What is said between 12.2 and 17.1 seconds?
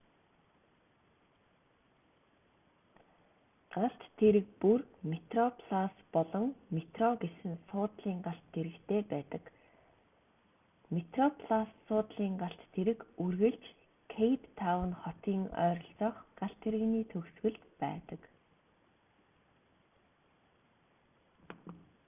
галт тэрэг үргэлж кейптаун хотын ойролцоох галт тэрэгний